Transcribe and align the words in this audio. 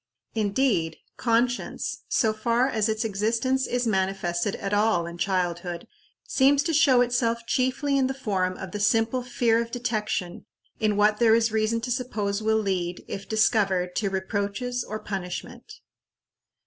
Indeed, 0.33 0.97
conscience, 1.15 2.05
so 2.09 2.33
far 2.33 2.67
as 2.67 2.89
its 2.89 3.05
existence 3.05 3.67
is 3.67 3.85
manifested 3.85 4.55
at 4.55 4.73
all 4.73 5.05
in 5.05 5.19
childhood, 5.19 5.87
seems 6.23 6.63
to 6.63 6.73
show 6.73 7.01
itself 7.01 7.45
chiefly 7.45 7.99
in 7.99 8.07
the 8.07 8.15
form 8.15 8.57
of 8.57 8.71
the 8.71 8.79
simple 8.79 9.21
fear 9.21 9.61
of 9.61 9.69
detection 9.69 10.47
in 10.79 10.97
what 10.97 11.17
there 11.19 11.35
is 11.35 11.51
reason 11.51 11.81
to 11.81 11.91
suppose 11.91 12.41
will 12.41 12.57
lead, 12.57 13.05
if 13.07 13.29
discovered, 13.29 13.95
to 13.97 14.09
reproaches 14.09 14.83
or 14.83 14.97
punishment. 14.97 15.71